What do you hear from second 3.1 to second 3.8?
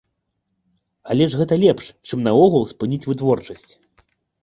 вытворчасць.